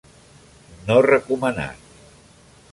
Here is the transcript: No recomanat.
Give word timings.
No 0.87 0.97
recomanat. 1.07 1.87